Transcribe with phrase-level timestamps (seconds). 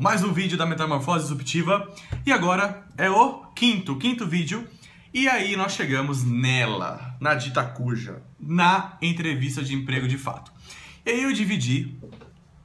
[0.00, 1.88] Mais um vídeo da Metamorfose Disruptiva
[2.26, 4.66] e agora é o quinto, quinto vídeo.
[5.14, 10.52] E aí nós chegamos nela, na dita cuja, na entrevista de emprego de fato.
[11.06, 11.96] E aí eu dividi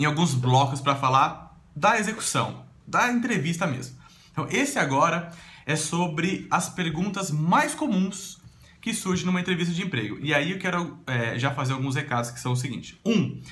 [0.00, 3.98] em alguns blocos para falar da execução, da entrevista mesmo.
[4.32, 5.30] Então esse agora
[5.66, 8.40] é sobre as perguntas mais comuns
[8.80, 10.18] que surgem numa entrevista de emprego.
[10.22, 12.98] E aí eu quero é, já fazer alguns recados que são o seguinte.
[13.04, 13.42] Um,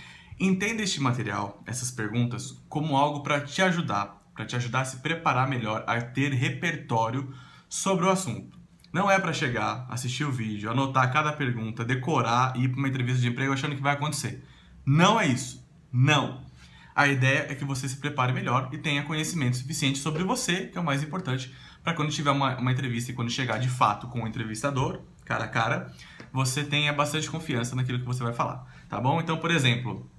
[0.45, 4.97] Entenda este material, essas perguntas, como algo para te ajudar, para te ajudar a se
[4.97, 7.33] preparar melhor, a ter repertório
[7.69, 8.59] sobre o assunto.
[8.93, 12.89] Não é para chegar, assistir o vídeo, anotar cada pergunta, decorar e ir para uma
[12.89, 14.45] entrevista de emprego achando que vai acontecer.
[14.85, 15.65] Não é isso.
[15.93, 16.45] Não.
[16.93, 20.77] A ideia é que você se prepare melhor e tenha conhecimento suficiente sobre você, que
[20.77, 24.09] é o mais importante, para quando tiver uma, uma entrevista e quando chegar de fato
[24.09, 25.95] com o entrevistador, cara a cara,
[26.33, 29.21] você tenha bastante confiança naquilo que você vai falar, tá bom?
[29.21, 30.11] Então, por exemplo,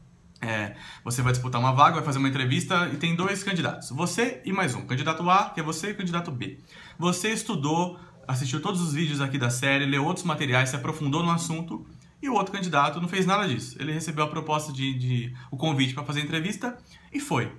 [0.44, 3.90] é, você vai disputar uma vaga, vai fazer uma entrevista e tem dois candidatos.
[3.92, 4.86] Você e mais um.
[4.86, 6.60] Candidato A, que é você, e candidato B.
[7.00, 11.32] Você estudou, assistiu todos os vídeos aqui da série, leu outros materiais, se aprofundou no
[11.32, 11.86] assunto.
[12.22, 13.76] E o outro candidato não fez nada disso.
[13.80, 16.78] Ele recebeu a proposta de, de o convite para fazer a entrevista
[17.12, 17.52] e foi.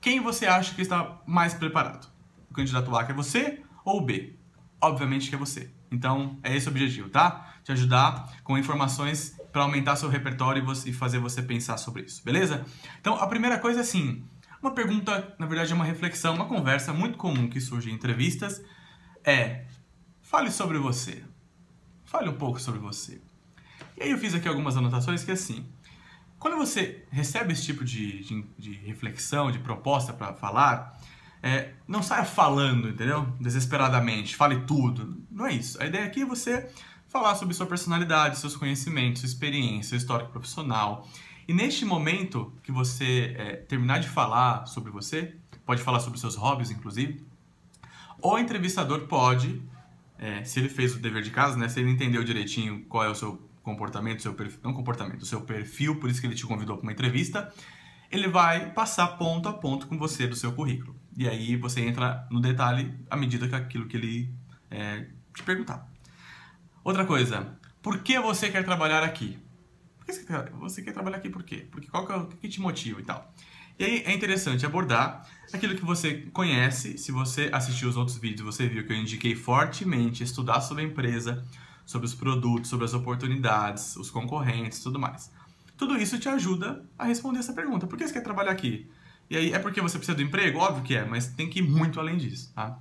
[0.00, 2.08] Quem você acha que está mais preparado?
[2.50, 4.34] O candidato A que é você ou o B?
[4.80, 5.70] Obviamente que é você.
[5.90, 7.54] Então, é esse o objetivo, tá?
[7.64, 12.02] Te ajudar com informações para aumentar seu repertório e, você, e fazer você pensar sobre
[12.02, 12.64] isso, beleza?
[13.00, 14.24] Então, a primeira coisa é assim,
[14.62, 18.62] uma pergunta, na verdade é uma reflexão, uma conversa muito comum que surge em entrevistas
[19.24, 19.64] é:
[20.22, 21.24] fale sobre você.
[22.04, 23.20] Fale um pouco sobre você.
[23.96, 25.66] E aí eu fiz aqui algumas anotações que é assim,
[26.38, 31.00] quando você recebe esse tipo de, de, de reflexão, de proposta para falar,
[31.42, 33.26] é, não saia falando, entendeu?
[33.40, 35.20] Desesperadamente, fale tudo.
[35.28, 35.82] Não é isso.
[35.82, 36.70] A ideia aqui é você
[37.08, 41.08] falar sobre sua personalidade, seus conhecimentos, sua experiência, seu histórico profissional.
[41.48, 46.36] E neste momento que você é, terminar de falar sobre você, pode falar sobre seus
[46.36, 47.26] hobbies, inclusive,
[48.22, 49.62] o entrevistador pode,
[50.18, 53.08] é, se ele fez o dever de casa, né, se ele entendeu direitinho qual é
[53.08, 56.46] o seu comportamento, seu perfil, não comportamento, o seu perfil, por isso que ele te
[56.46, 57.52] convidou para uma entrevista,
[58.10, 60.96] ele vai passar ponto a ponto com você do seu currículo.
[61.16, 64.34] E aí você entra no detalhe à medida que aquilo que ele
[64.70, 65.86] é, te perguntar.
[66.88, 67.46] Outra coisa,
[67.82, 69.38] por que você quer trabalhar aqui?
[69.98, 71.66] Por que você quer, você quer trabalhar aqui por quê?
[71.70, 73.30] Porque qual que, é o que te motiva e tal?
[73.78, 76.96] E aí é interessante abordar aquilo que você conhece.
[76.96, 80.86] Se você assistiu os outros vídeos, você viu que eu indiquei fortemente estudar sobre a
[80.86, 81.44] empresa,
[81.84, 85.30] sobre os produtos, sobre as oportunidades, os concorrentes, tudo mais.
[85.76, 87.86] Tudo isso te ajuda a responder essa pergunta.
[87.86, 88.90] Por que você quer trabalhar aqui?
[89.28, 90.58] E aí é porque você precisa do emprego?
[90.58, 92.80] Óbvio que é, mas tem que ir muito além disso, tá?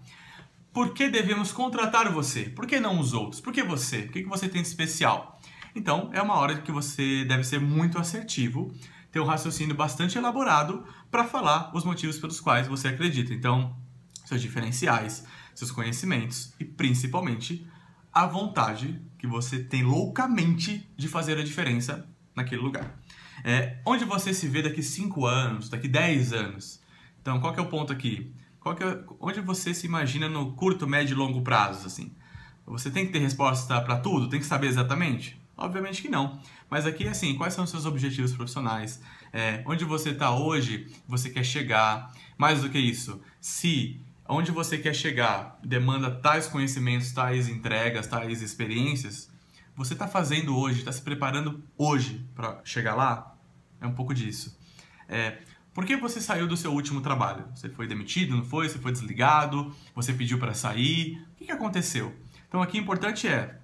[0.77, 2.43] Por que devemos contratar você?
[2.43, 3.41] Por que não os outros?
[3.41, 4.01] Por que você?
[4.01, 5.41] O que você tem de especial?
[5.73, 8.71] Então, é uma hora que você deve ser muito assertivo,
[9.11, 13.33] ter um raciocínio bastante elaborado para falar os motivos pelos quais você acredita.
[13.33, 13.75] Então,
[14.23, 17.67] seus diferenciais, seus conhecimentos e principalmente
[18.13, 22.99] a vontade que você tem loucamente de fazer a diferença naquele lugar.
[23.43, 26.79] É, onde você se vê daqui 5 anos, daqui 10 anos?
[27.19, 28.31] Então, qual é o ponto aqui?
[28.71, 32.11] É, onde você se imagina no curto, médio e longo prazo, assim?
[32.65, 34.29] Você tem que ter resposta para tudo?
[34.29, 35.39] Tem que saber exatamente?
[35.55, 36.39] Obviamente que não.
[36.69, 39.01] Mas aqui, assim, quais são os seus objetivos profissionais?
[39.33, 42.13] É, onde você está hoje, você quer chegar?
[42.37, 48.41] Mais do que isso, se onde você quer chegar demanda tais conhecimentos, tais entregas, tais
[48.41, 49.31] experiências,
[49.75, 53.35] você está fazendo hoje, está se preparando hoje para chegar lá?
[53.79, 54.57] É um pouco disso.
[55.07, 55.39] É,
[55.77, 57.45] por que você saiu do seu último trabalho?
[57.53, 58.67] Você foi demitido, não foi?
[58.67, 59.71] Você foi desligado?
[59.93, 61.23] Você pediu para sair?
[61.33, 62.15] O que, aconteceu?
[62.47, 63.59] Então aqui o importante é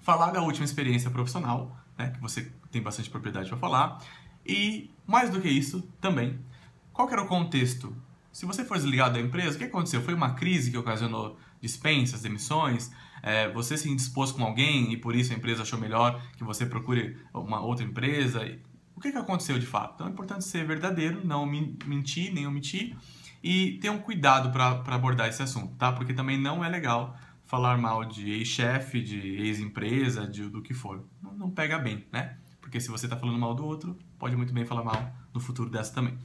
[0.00, 4.02] falar da última experiência profissional, né, que você tem bastante propriedade para falar,
[4.46, 6.40] e mais do que isso, também,
[6.94, 7.94] qual era o contexto?
[8.32, 10.00] Se você for desligado da empresa, o que aconteceu?
[10.00, 12.90] Foi uma crise que ocasionou dispensas, demissões?
[13.22, 16.64] É, você se indispôs com alguém e por isso a empresa achou melhor que você
[16.64, 18.46] procure uma outra empresa?
[19.00, 19.94] O que, que aconteceu de fato.
[19.94, 22.94] Então é importante ser verdadeiro, não mentir nem omitir
[23.42, 25.90] e ter um cuidado para abordar esse assunto, tá?
[25.90, 27.16] Porque também não é legal
[27.46, 31.02] falar mal de ex-chefe, de ex-empresa, de, do que for.
[31.22, 32.36] Não, não, pega bem, né?
[32.60, 35.70] Porque se você está falando mal do outro, pode muito bem falar mal do futuro
[35.70, 36.18] dessa também.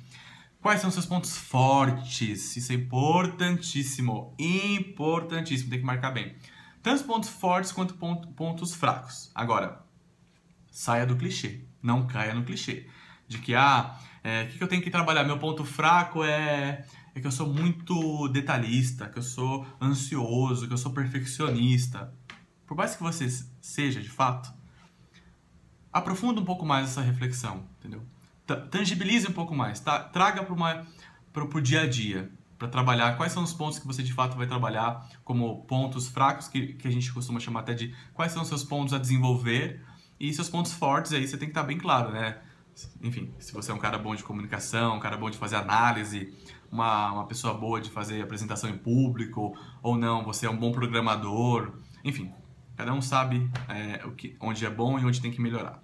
[0.62, 2.58] Quais são seus pontos fortes?
[2.58, 4.36] Isso é importantíssimo.
[4.38, 6.36] Importantíssimo, tem que marcar bem.
[6.84, 9.32] Tanto pontos fortes quanto pontos fracos.
[9.34, 9.82] Agora,
[10.70, 12.88] saia do clichê não caia no clichê.
[13.28, 15.24] De que, ah, é, o que, que eu tenho que trabalhar?
[15.24, 20.74] Meu ponto fraco é, é que eu sou muito detalhista, que eu sou ansioso, que
[20.74, 22.14] eu sou perfeccionista.
[22.66, 23.28] Por mais que você
[23.62, 24.52] seja, de fato,
[25.94, 28.04] aprofunda um pouco mais essa reflexão, entendeu?
[28.70, 30.00] Tangibilize um pouco mais, tá?
[30.00, 34.14] traga para o dia a dia, para trabalhar quais são os pontos que você de
[34.14, 38.32] fato vai trabalhar como pontos fracos, que, que a gente costuma chamar até de quais
[38.32, 39.84] são os seus pontos a desenvolver
[40.20, 42.38] e seus pontos fortes, aí você tem que estar bem claro, né?
[43.02, 46.34] Enfim, se você é um cara bom de comunicação, um cara bom de fazer análise,
[46.72, 50.72] uma, uma pessoa boa de fazer apresentação em público, ou não, você é um bom
[50.72, 51.74] programador,
[52.04, 52.32] enfim,
[52.76, 55.82] cada um sabe é, o que, onde é bom e onde tem que melhorar.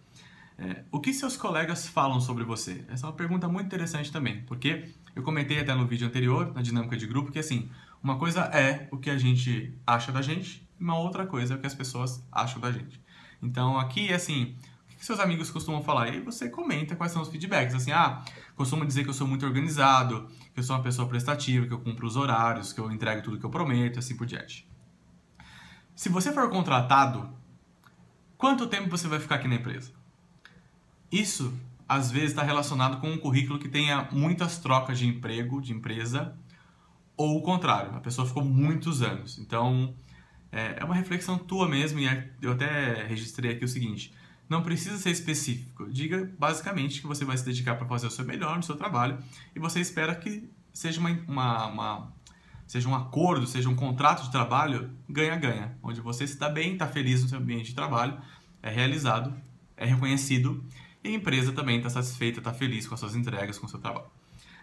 [0.58, 2.86] É, o que seus colegas falam sobre você?
[2.90, 6.62] Essa é uma pergunta muito interessante também, porque eu comentei até no vídeo anterior, na
[6.62, 7.70] dinâmica de grupo, que assim,
[8.04, 11.60] uma coisa é o que a gente acha da gente, uma outra coisa é o
[11.60, 13.02] que as pessoas acham da gente.
[13.42, 14.56] Então aqui, assim,
[14.94, 16.14] o que seus amigos costumam falar?
[16.14, 17.74] E você comenta quais são os feedbacks.
[17.74, 18.24] Assim, ah,
[18.56, 21.80] costumo dizer que eu sou muito organizado, que eu sou uma pessoa prestativa, que eu
[21.80, 24.70] cumpro os horários, que eu entrego tudo que eu prometo, assim por diante.
[25.96, 27.30] Se você for contratado,
[28.38, 29.92] quanto tempo você vai ficar aqui na empresa?
[31.12, 31.54] Isso,
[31.88, 36.36] às vezes, está relacionado com um currículo que tenha muitas trocas de emprego, de empresa,
[37.18, 39.38] ou o contrário, a pessoa ficou muitos anos.
[39.38, 39.94] Então,
[40.52, 42.06] é, é uma reflexão tua mesmo, e
[42.42, 44.14] eu até registrei aqui o seguinte:
[44.52, 45.90] não precisa ser específico.
[45.90, 49.18] Diga basicamente que você vai se dedicar para fazer o seu melhor no seu trabalho
[49.56, 52.14] e você espera que seja uma, uma, uma
[52.68, 56.86] seja um acordo, seja um contrato de trabalho ganha-ganha, onde você se dá bem, está
[56.86, 58.20] feliz no seu ambiente de trabalho,
[58.62, 59.34] é realizado,
[59.78, 60.62] é reconhecido
[61.02, 63.80] e a empresa também está satisfeita, está feliz com as suas entregas, com o seu
[63.80, 64.08] trabalho.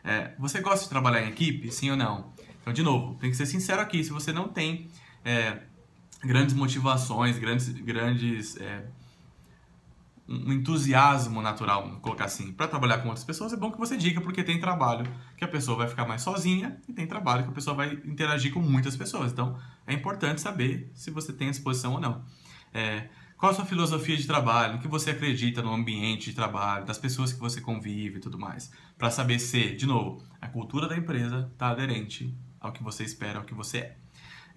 [0.04, 1.72] É, você gosta de trabalhar em equipe?
[1.72, 2.32] Sim ou não?
[2.60, 4.04] Então, de novo, tem que ser sincero aqui.
[4.04, 4.88] Se você não tem
[5.24, 5.62] é,
[6.22, 8.86] grandes motivações, grandes, grandes é,
[10.28, 13.96] um entusiasmo natural, vamos colocar assim, para trabalhar com outras pessoas, é bom que você
[13.96, 17.50] diga, porque tem trabalho que a pessoa vai ficar mais sozinha e tem trabalho que
[17.50, 19.32] a pessoa vai interagir com muitas pessoas.
[19.32, 22.22] Então, é importante saber se você tem a disposição ou não.
[22.74, 24.76] É, qual a sua filosofia de trabalho?
[24.76, 28.38] O que você acredita no ambiente de trabalho, das pessoas que você convive e tudo
[28.38, 28.70] mais?
[28.98, 33.38] Para saber se, de novo, a cultura da empresa está aderente ao que você espera,
[33.38, 33.96] ao que você é.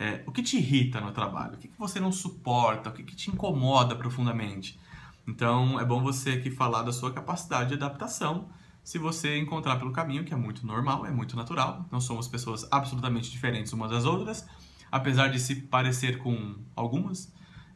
[0.03, 0.23] É.
[0.25, 1.55] o que te irrita no trabalho?
[1.55, 2.89] O que, que você não suporta?
[2.89, 4.79] O que, que te incomoda profundamente?
[5.27, 8.49] Então, é bom você aqui falar da sua capacidade de adaptação
[8.83, 11.85] se você encontrar pelo caminho, que é muito normal, é muito natural.
[11.91, 14.47] Não somos pessoas absolutamente diferentes umas das outras,
[14.91, 17.31] apesar de se parecer com algumas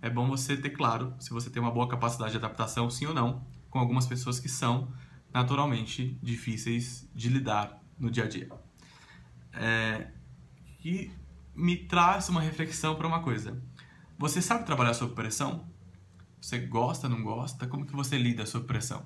[0.06, 3.14] é bom você ter claro se você tem uma boa capacidade de adaptação, sim ou
[3.14, 4.94] não, com algumas pessoas que são
[5.34, 8.48] naturalmente difíceis de lidar no dia a dia.
[9.52, 10.12] É,
[10.84, 11.10] e
[11.56, 13.62] me traz uma reflexão para uma coisa.
[14.18, 15.66] Você sabe trabalhar sob pressão?
[16.42, 17.66] Você gosta, não gosta?
[17.66, 19.06] Como que você lida sob pressão?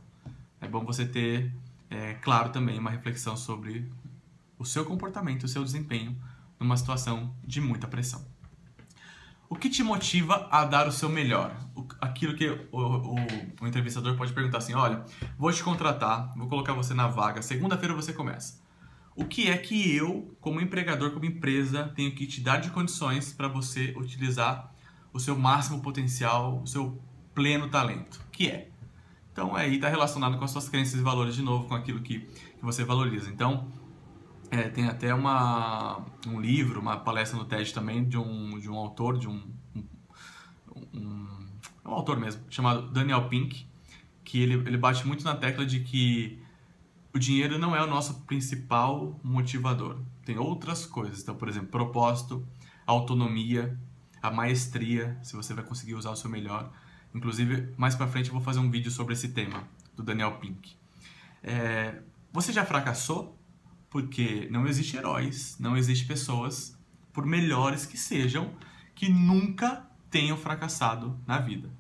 [0.60, 1.54] É bom você ter,
[1.90, 3.90] é, claro, também uma reflexão sobre
[4.58, 6.18] o seu comportamento, o seu desempenho
[6.60, 8.26] numa situação de muita pressão.
[9.48, 11.56] O que te motiva a dar o seu melhor?
[12.00, 13.16] Aquilo que o, o,
[13.62, 15.04] o, entrevistador pode perguntar assim: olha,
[15.38, 18.62] vou te contratar, vou colocar você na vaga, segunda-feira você começa.
[19.20, 23.34] O que é que eu, como empregador, como empresa, tenho que te dar de condições
[23.34, 24.74] para você utilizar
[25.12, 26.98] o seu máximo potencial, o seu
[27.36, 28.18] pleno talento?
[28.32, 28.70] Que é?
[29.34, 32.20] Então aí está relacionado com as suas crenças e valores de novo, com aquilo que,
[32.20, 33.30] que você valoriza.
[33.30, 33.68] Então,
[34.50, 38.76] é, tem até uma, um livro, uma palestra no TED também de um, de um
[38.76, 39.44] autor, de um,
[39.76, 39.84] um,
[40.94, 41.48] um,
[41.86, 43.68] um autor mesmo, chamado Daniel Pink,
[44.24, 46.42] que ele, ele bate muito na tecla de que
[47.14, 50.00] o dinheiro não é o nosso principal motivador.
[50.24, 51.22] Tem outras coisas.
[51.22, 52.48] Então, por exemplo, propósito,
[52.86, 53.80] autonomia,
[54.22, 56.72] a maestria, se você vai conseguir usar o seu melhor.
[57.14, 60.76] Inclusive, mais para frente eu vou fazer um vídeo sobre esse tema, do Daniel Pink.
[61.42, 62.02] É,
[62.32, 63.38] você já fracassou?
[63.90, 66.78] Porque não existe heróis, não existe pessoas,
[67.12, 68.54] por melhores que sejam,
[68.94, 71.72] que nunca tenham fracassado na vida.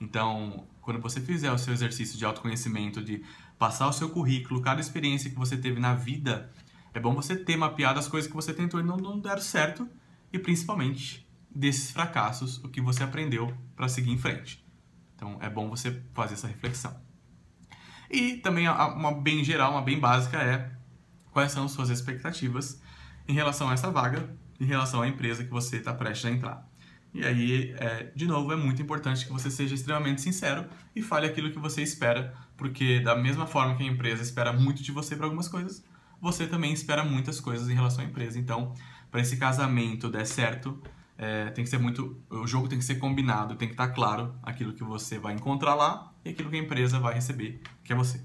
[0.00, 3.24] Então, quando você fizer o seu exercício de autoconhecimento, de
[3.58, 6.50] passar o seu currículo, cada experiência que você teve na vida,
[6.94, 9.88] é bom você ter mapeado as coisas que você tentou e não, não deram certo,
[10.32, 14.64] e principalmente desses fracassos, o que você aprendeu para seguir em frente.
[15.14, 16.96] Então, é bom você fazer essa reflexão.
[18.10, 20.72] E também uma bem geral, uma bem básica é
[21.32, 22.80] quais são suas expectativas
[23.26, 26.67] em relação a essa vaga, em relação à empresa que você está prestes a entrar.
[27.14, 31.26] E aí, é, de novo, é muito importante que você seja extremamente sincero e fale
[31.26, 35.16] aquilo que você espera, porque da mesma forma que a empresa espera muito de você
[35.16, 35.84] para algumas coisas,
[36.20, 38.38] você também espera muitas coisas em relação à empresa.
[38.38, 38.74] Então,
[39.10, 40.80] para esse casamento der certo,
[41.16, 43.92] é, tem que ser muito, o jogo tem que ser combinado, tem que estar tá
[43.92, 47.92] claro aquilo que você vai encontrar lá e aquilo que a empresa vai receber, que
[47.92, 48.22] é você.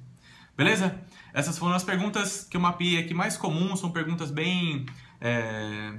[0.55, 1.01] Beleza?
[1.33, 4.85] Essas foram as perguntas que eu mapeei aqui mais comuns, são perguntas bem,
[5.19, 5.97] é,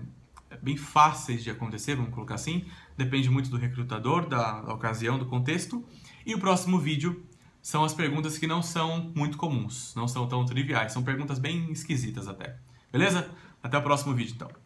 [0.63, 2.65] bem fáceis de acontecer, vamos colocar assim.
[2.97, 5.85] Depende muito do recrutador, da, da ocasião, do contexto.
[6.25, 7.25] E o próximo vídeo
[7.61, 11.73] são as perguntas que não são muito comuns, não são tão triviais, são perguntas bem
[11.73, 12.57] esquisitas até.
[12.93, 13.31] Beleza?
[13.63, 14.64] Até o próximo vídeo, então.